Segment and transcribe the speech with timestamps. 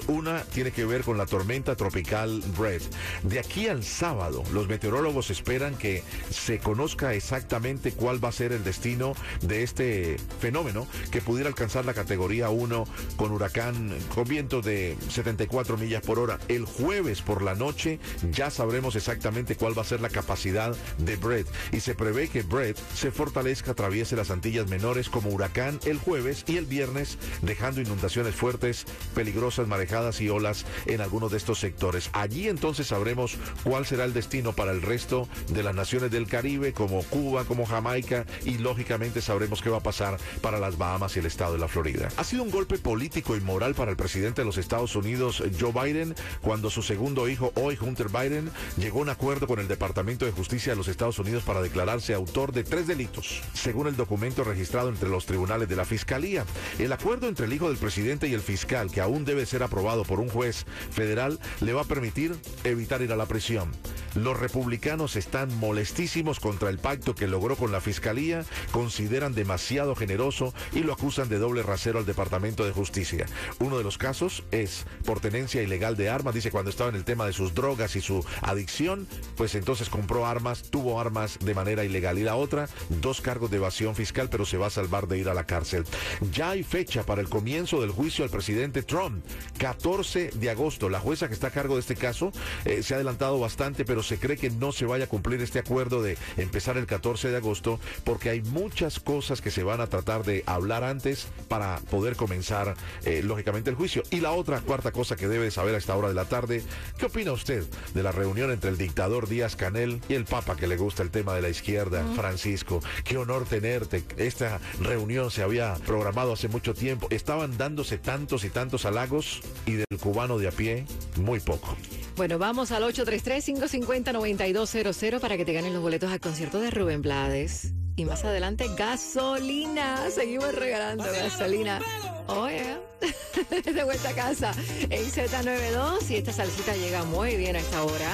[0.08, 2.84] Una tiene que ver con la tormenta tropical Brett.
[3.24, 8.52] De aquí al sábado, los meteorólogos esperan que se conozca exactamente cuál va a ser
[8.52, 12.86] el destino de este fenómeno que pudiera alcanzar la categoría 1
[13.18, 16.40] con huracán con vientos de 74 millas por hora.
[16.48, 18.00] El jueves por la noche
[18.32, 22.42] ya sabremos exactamente cuál va a ser la capacidad de Brett y se prevé que
[22.42, 27.82] Brett se fortalezca, atraviese las Antillas menores como huracán el jueves y el viernes, dejando
[27.82, 29.35] inundaciones fuertes, peligrosas
[29.68, 32.10] marejadas y olas en algunos de estos sectores.
[32.14, 36.74] Allí entonces sabremos cuál será el destino para el resto de las naciones del Caribe,
[36.74, 41.20] como Cuba, como Jamaica, y lógicamente sabremos qué va a pasar para las Bahamas y
[41.20, 42.10] el estado de la Florida.
[42.18, 45.72] Ha sido un golpe político y moral para el presidente de los Estados Unidos, Joe
[45.72, 50.26] Biden, cuando su segundo hijo, hoy Hunter Biden, llegó a un acuerdo con el Departamento
[50.26, 54.44] de Justicia de los Estados Unidos para declararse autor de tres delitos, según el documento
[54.44, 56.46] registrado entre los tribunales de la Fiscalía.
[56.80, 60.04] El acuerdo entre el hijo del presidente y el fiscal, que aún debe ser aprobado
[60.04, 63.72] por un juez federal, le va a permitir evitar ir a la prisión.
[64.16, 70.54] Los republicanos están molestísimos contra el pacto que logró con la fiscalía, consideran demasiado generoso
[70.74, 73.26] y lo acusan de doble rasero al Departamento de Justicia.
[73.60, 77.04] Uno de los casos es por tenencia ilegal de armas, dice cuando estaba en el
[77.04, 81.84] tema de sus drogas y su adicción, pues entonces compró armas, tuvo armas de manera
[81.84, 82.18] ilegal.
[82.18, 82.70] Y la otra,
[83.02, 85.84] dos cargos de evasión fiscal, pero se va a salvar de ir a la cárcel.
[86.32, 89.26] Ya hay fecha para el comienzo del juicio al presidente Trump.
[89.58, 90.90] 14 de agosto.
[90.90, 92.32] La jueza que está a cargo de este caso
[92.64, 95.60] eh, se ha adelantado bastante, pero se cree que no se vaya a cumplir este
[95.60, 99.88] acuerdo de empezar el 14 de agosto porque hay muchas cosas que se van a
[99.88, 104.04] tratar de hablar antes para poder comenzar eh, lógicamente el juicio.
[104.12, 106.64] Y la otra cuarta cosa que debe saber a esta hora de la tarde,
[106.98, 110.68] ¿qué opina usted de la reunión entre el dictador Díaz Canel y el Papa que
[110.68, 112.80] le gusta el tema de la izquierda, Francisco?
[113.04, 114.04] Qué honor tenerte.
[114.18, 117.08] Esta reunión se había programado hace mucho tiempo.
[117.10, 120.86] Estaban dándose tantos y tantos halagos y del cubano de a pie,
[121.18, 121.76] muy poco.
[122.16, 127.74] Bueno, vamos al 833-550-9200 para que te ganen los boletos al concierto de Rubén Blades.
[127.98, 130.10] Y más adelante, gasolina.
[130.10, 131.82] Seguimos regalando gasolina.
[132.28, 132.78] Oye,
[133.66, 134.54] de vuelta a casa
[134.90, 138.10] en Z92 y esta salsita llega muy bien a esta hora.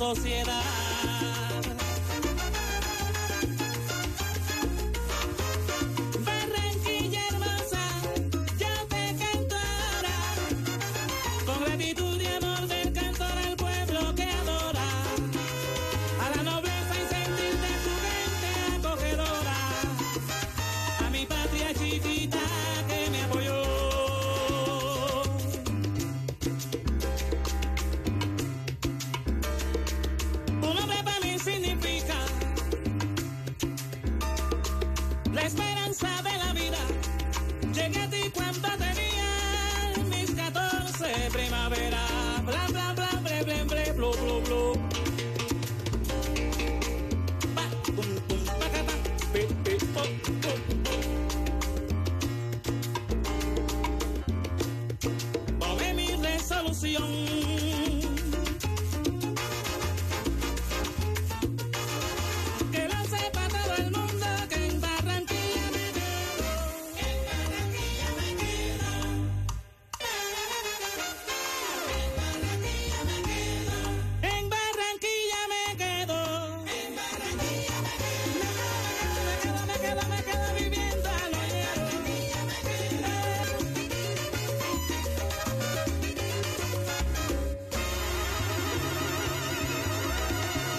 [0.00, 0.79] Sociedad.